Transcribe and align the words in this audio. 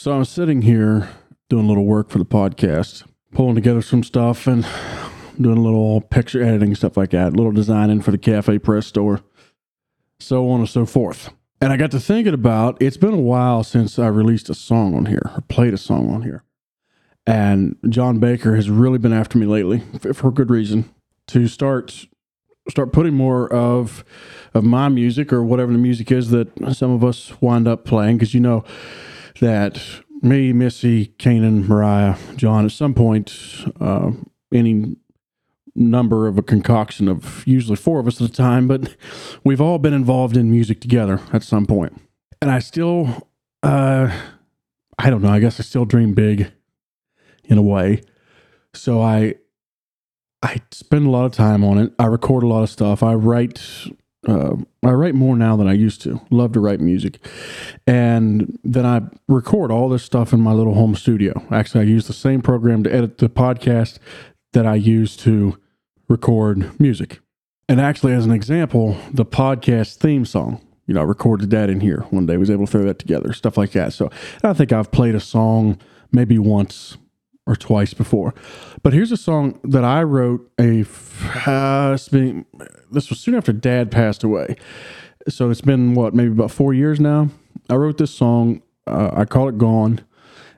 So 0.00 0.12
I'm 0.12 0.24
sitting 0.24 0.62
here 0.62 1.10
doing 1.50 1.66
a 1.66 1.68
little 1.68 1.84
work 1.84 2.08
for 2.08 2.16
the 2.16 2.24
podcast, 2.24 3.04
pulling 3.32 3.54
together 3.54 3.82
some 3.82 4.02
stuff 4.02 4.46
and 4.46 4.66
doing 5.38 5.58
a 5.58 5.60
little 5.60 6.00
picture 6.00 6.42
editing, 6.42 6.74
stuff 6.74 6.96
like 6.96 7.10
that, 7.10 7.34
a 7.34 7.36
little 7.36 7.52
designing 7.52 8.00
for 8.00 8.10
the 8.10 8.16
Cafe 8.16 8.60
Press 8.60 8.86
store, 8.86 9.20
so 10.18 10.48
on 10.48 10.60
and 10.60 10.68
so 10.70 10.86
forth. 10.86 11.28
And 11.60 11.70
I 11.70 11.76
got 11.76 11.90
to 11.90 12.00
thinking 12.00 12.32
about 12.32 12.80
it's 12.80 12.96
been 12.96 13.12
a 13.12 13.18
while 13.18 13.62
since 13.62 13.98
I 13.98 14.06
released 14.06 14.48
a 14.48 14.54
song 14.54 14.94
on 14.94 15.04
here 15.04 15.32
or 15.34 15.42
played 15.48 15.74
a 15.74 15.76
song 15.76 16.08
on 16.10 16.22
here. 16.22 16.44
And 17.26 17.76
John 17.90 18.20
Baker 18.20 18.56
has 18.56 18.70
really 18.70 18.96
been 18.96 19.12
after 19.12 19.36
me 19.36 19.44
lately 19.44 19.80
for 20.14 20.30
good 20.30 20.48
reason 20.48 20.88
to 21.26 21.46
start 21.46 22.06
start 22.70 22.94
putting 22.94 23.12
more 23.12 23.52
of 23.52 24.02
of 24.54 24.64
my 24.64 24.88
music 24.88 25.30
or 25.30 25.44
whatever 25.44 25.72
the 25.72 25.78
music 25.78 26.10
is 26.10 26.30
that 26.30 26.48
some 26.74 26.90
of 26.90 27.04
us 27.04 27.38
wind 27.42 27.68
up 27.68 27.84
playing 27.84 28.16
because 28.16 28.32
you 28.32 28.40
know 28.40 28.64
that 29.40 29.80
me, 30.22 30.52
Missy, 30.52 31.08
Kanan, 31.18 31.66
Mariah, 31.66 32.16
John, 32.36 32.64
at 32.64 32.72
some 32.72 32.94
point, 32.94 33.64
uh, 33.80 34.12
any 34.52 34.96
number 35.74 36.26
of 36.26 36.36
a 36.36 36.42
concoction 36.42 37.08
of 37.08 37.46
usually 37.46 37.76
four 37.76 38.00
of 38.00 38.06
us 38.06 38.20
at 38.20 38.28
a 38.28 38.32
time, 38.32 38.68
but 38.68 38.96
we've 39.44 39.60
all 39.60 39.78
been 39.78 39.94
involved 39.94 40.36
in 40.36 40.50
music 40.50 40.80
together 40.80 41.20
at 41.32 41.42
some 41.42 41.66
point. 41.66 42.00
And 42.42 42.50
I 42.50 42.58
still, 42.58 43.28
uh, 43.62 44.10
I 44.98 45.10
don't 45.10 45.22
know, 45.22 45.30
I 45.30 45.40
guess 45.40 45.60
I 45.60 45.62
still 45.62 45.84
dream 45.84 46.12
big 46.12 46.52
in 47.44 47.58
a 47.58 47.62
way. 47.62 48.02
So 48.74 49.00
I, 49.00 49.34
I 50.42 50.60
spend 50.70 51.06
a 51.06 51.10
lot 51.10 51.24
of 51.24 51.32
time 51.32 51.64
on 51.64 51.78
it. 51.78 51.92
I 51.98 52.06
record 52.06 52.42
a 52.42 52.46
lot 52.46 52.62
of 52.62 52.70
stuff. 52.70 53.02
I 53.02 53.14
write 53.14 53.60
uh, 54.28 54.56
I 54.84 54.90
write 54.90 55.14
more 55.14 55.36
now 55.36 55.56
than 55.56 55.66
I 55.66 55.72
used 55.72 56.02
to. 56.02 56.20
Love 56.30 56.52
to 56.52 56.60
write 56.60 56.80
music. 56.80 57.18
And 57.86 58.58
then 58.62 58.84
I 58.84 59.02
record 59.28 59.70
all 59.70 59.88
this 59.88 60.04
stuff 60.04 60.32
in 60.32 60.40
my 60.40 60.52
little 60.52 60.74
home 60.74 60.94
studio. 60.94 61.42
Actually, 61.50 61.82
I 61.82 61.88
use 61.88 62.06
the 62.06 62.12
same 62.12 62.42
program 62.42 62.82
to 62.84 62.94
edit 62.94 63.18
the 63.18 63.30
podcast 63.30 63.98
that 64.52 64.66
I 64.66 64.74
use 64.74 65.16
to 65.18 65.58
record 66.08 66.78
music. 66.78 67.20
And 67.68 67.80
actually, 67.80 68.12
as 68.12 68.26
an 68.26 68.32
example, 68.32 68.96
the 69.12 69.24
podcast 69.24 69.96
theme 69.96 70.24
song, 70.24 70.60
you 70.86 70.94
know, 70.94 71.00
I 71.00 71.04
recorded 71.04 71.50
that 71.50 71.70
in 71.70 71.80
here 71.80 72.00
one 72.10 72.26
day, 72.26 72.36
was 72.36 72.50
able 72.50 72.66
to 72.66 72.72
throw 72.72 72.82
that 72.82 72.98
together, 72.98 73.32
stuff 73.32 73.56
like 73.56 73.72
that. 73.72 73.92
So 73.92 74.10
I 74.42 74.52
think 74.52 74.72
I've 74.72 74.90
played 74.90 75.14
a 75.14 75.20
song 75.20 75.78
maybe 76.10 76.38
once 76.38 76.96
or 77.46 77.54
twice 77.54 77.94
before. 77.94 78.34
But 78.82 78.92
here's 78.92 79.12
a 79.12 79.16
song 79.16 79.60
that 79.64 79.84
I 79.84 80.02
wrote 80.02 80.50
a 80.58 80.82
uh, 81.46 81.96
been, 82.10 82.46
this 82.90 83.10
was 83.10 83.20
soon 83.20 83.34
after 83.34 83.52
dad 83.52 83.90
passed 83.90 84.22
away. 84.22 84.56
So 85.28 85.50
it's 85.50 85.60
been 85.60 85.94
what, 85.94 86.14
maybe 86.14 86.30
about 86.30 86.50
4 86.50 86.72
years 86.74 87.00
now. 87.00 87.28
I 87.68 87.74
wrote 87.74 87.98
this 87.98 88.12
song, 88.12 88.62
uh, 88.86 89.10
I 89.12 89.24
call 89.24 89.48
it 89.48 89.58
Gone, 89.58 90.00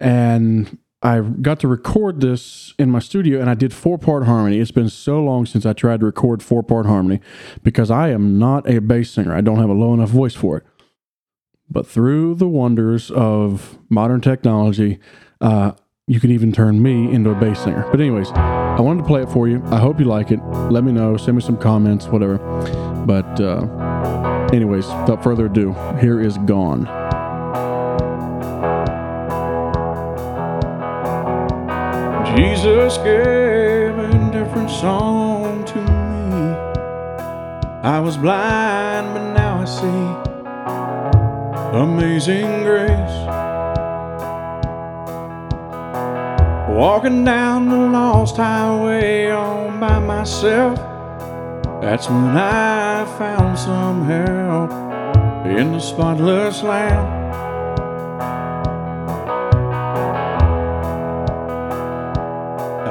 and 0.00 0.78
I 1.02 1.20
got 1.20 1.60
to 1.60 1.68
record 1.68 2.20
this 2.20 2.74
in 2.78 2.90
my 2.90 2.98
studio 2.98 3.40
and 3.40 3.50
I 3.50 3.54
did 3.54 3.72
four 3.72 3.98
part 3.98 4.24
harmony. 4.24 4.58
It's 4.58 4.70
been 4.70 4.88
so 4.88 5.22
long 5.22 5.46
since 5.46 5.66
I 5.66 5.72
tried 5.72 6.00
to 6.00 6.06
record 6.06 6.42
four 6.42 6.62
part 6.62 6.86
harmony 6.86 7.20
because 7.62 7.90
I 7.90 8.08
am 8.08 8.38
not 8.38 8.68
a 8.68 8.80
bass 8.80 9.10
singer. 9.10 9.34
I 9.34 9.40
don't 9.40 9.58
have 9.58 9.68
a 9.68 9.74
low 9.74 9.94
enough 9.94 10.10
voice 10.10 10.34
for 10.34 10.56
it. 10.56 10.64
But 11.68 11.86
through 11.86 12.36
the 12.36 12.48
wonders 12.48 13.10
of 13.10 13.78
modern 13.88 14.20
technology, 14.20 14.98
uh, 15.40 15.72
you 16.06 16.20
can 16.20 16.30
even 16.30 16.52
turn 16.52 16.80
me 16.82 17.12
into 17.12 17.30
a 17.30 17.34
bass 17.34 17.60
singer. 17.64 17.86
But, 17.90 18.00
anyways, 18.00 18.30
I 18.30 18.80
wanted 18.80 19.02
to 19.02 19.06
play 19.06 19.22
it 19.22 19.28
for 19.28 19.48
you. 19.48 19.60
I 19.66 19.78
hope 19.78 19.98
you 19.98 20.04
like 20.04 20.30
it. 20.30 20.38
Let 20.70 20.84
me 20.84 20.92
know. 20.92 21.16
Send 21.16 21.36
me 21.36 21.42
some 21.42 21.56
comments, 21.56 22.06
whatever. 22.06 22.38
But, 23.06 23.40
uh, 23.40 23.66
anyways, 24.52 24.86
without 24.86 25.22
further 25.22 25.46
ado, 25.46 25.72
here 26.00 26.20
is 26.20 26.38
Gone. 26.38 26.86
Jesus 32.36 32.98
gave 32.98 33.96
a 33.96 34.30
different 34.32 34.70
song 34.70 35.64
to 35.64 35.78
me. 35.78 36.54
I 37.82 38.00
was 38.00 38.16
blind, 38.16 39.14
but 39.14 39.32
now 39.32 39.60
I 39.60 39.64
see. 39.64 40.26
Amazing 41.78 42.64
grace 42.64 43.35
Walking 46.76 47.24
down 47.24 47.70
the 47.70 47.78
lost 47.78 48.36
highway 48.36 49.30
all 49.30 49.70
by 49.80 49.98
myself. 49.98 50.76
That's 51.80 52.06
when 52.06 52.36
I 52.36 53.06
found 53.16 53.58
some 53.58 54.04
help 54.04 54.70
in 55.46 55.72
the 55.72 55.80
spotless 55.80 56.62
land. 56.62 57.32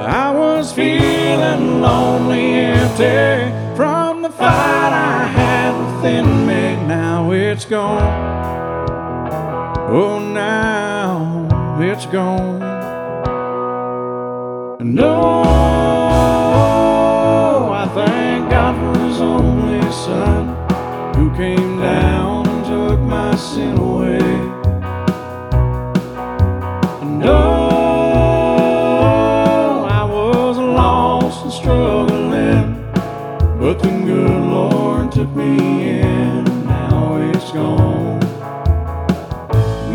I 0.02 0.32
was 0.32 0.74
feeling 0.74 1.80
lonely, 1.80 2.56
empty 2.56 3.54
from 3.76 4.24
the 4.24 4.32
fight 4.32 4.94
I 4.94 5.28
had 5.28 5.74
within 5.78 6.48
me. 6.48 6.76
Now 6.88 7.30
it's 7.30 7.66
gone. 7.66 8.02
Oh, 9.92 10.18
now 10.18 11.78
it's 11.80 12.08
gone. 12.08 12.75
No, 14.86 15.42
I 17.74 17.90
thank 17.96 18.52
God 18.52 18.76
for 18.76 19.00
His 19.04 19.20
only 19.20 19.82
Son 19.92 20.56
who 21.16 21.36
came 21.36 21.80
down 21.80 22.48
and 22.48 22.66
took 22.66 23.00
my 23.00 23.36
sin 23.36 23.80
away. 23.80 24.20
No, 27.18 27.42
I 29.90 30.04
was 30.04 30.58
lost 30.60 31.46
and 31.46 31.52
struggling, 31.52 32.76
but 33.60 33.80
the 33.80 33.90
good 33.90 34.30
Lord 34.30 35.12
took 35.12 35.36
me 35.36 36.00
in. 36.00 36.44
Now 36.68 37.18
it's 37.34 37.52
gone, 37.52 38.20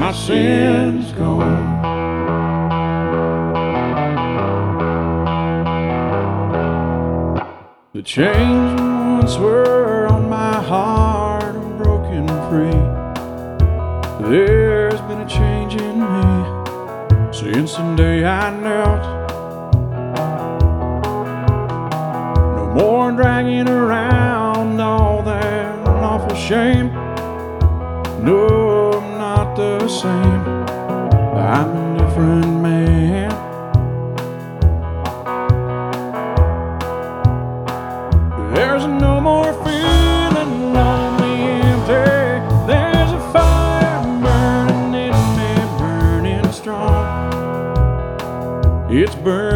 my 0.00 0.10
sin's 0.12 1.12
The 8.00 8.06
chains 8.06 8.80
once 8.80 9.36
were 9.36 10.06
on 10.06 10.30
my 10.30 10.54
heart 10.62 11.54
are 11.54 11.76
broken 11.76 12.26
free. 12.48 12.80
There's 14.26 15.02
been 15.02 15.20
a 15.20 15.28
change 15.28 15.74
in 15.74 16.00
me 16.00 17.30
since 17.30 17.74
the 17.76 17.94
day 17.96 18.24
I 18.24 18.58
knelt. 18.58 19.04
No 22.56 22.72
more 22.74 23.12
dragging 23.12 23.68
around 23.68 24.80
all 24.80 25.22
that 25.24 25.86
awful 25.86 26.34
shame. 26.34 26.88
No, 28.24 28.92
I'm 28.94 29.18
not 29.18 29.56
the 29.56 29.86
same. 29.88 30.42
I'm 31.36 31.68
a 31.76 31.98
different 31.98 32.62
man. 32.62 32.79
There's 38.80 39.02
no 39.02 39.20
more 39.20 39.52
feeling 39.62 40.72
lonely, 40.72 41.34
empty. 41.68 41.92
There's 42.66 43.12
a 43.12 43.20
fire 43.30 44.02
burning 44.22 44.94
in 44.94 45.12
me, 45.36 45.52
burning 45.78 46.50
strong. 46.50 47.28
It's 48.90 49.14
burning 49.16 49.49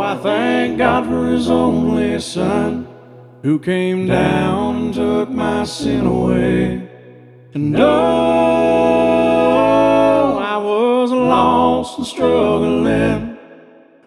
I 0.00 0.16
thank 0.22 0.78
God 0.78 1.06
for 1.06 1.26
His 1.26 1.48
only 1.48 2.20
Son 2.20 2.86
who 3.42 3.58
came 3.58 4.06
down 4.06 4.92
took 4.92 5.30
my 5.30 5.64
sin 5.64 6.06
away. 6.06 6.88
And 7.54 7.74
oh, 7.76 7.88
I 10.38 10.56
was 10.58 11.10
lost 11.10 11.98
and 11.98 12.06
struggling, 12.06 13.36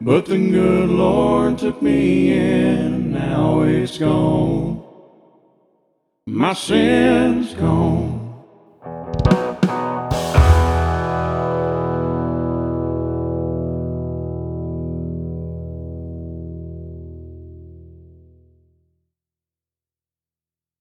But 0.01 0.25
the 0.25 0.37
good 0.37 0.89
Lord 0.89 1.57
took 1.57 1.81
me 1.81 2.31
in, 2.31 2.93
and 2.93 3.11
now 3.11 3.61
it's 3.61 3.97
gone. 3.97 4.83
My 6.27 6.53
sin's 6.53 7.53
gone. 7.53 8.14